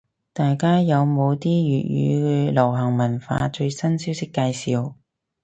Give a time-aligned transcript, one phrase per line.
[0.33, 4.95] 大家有冇啲粵語流行文化最新消息介紹？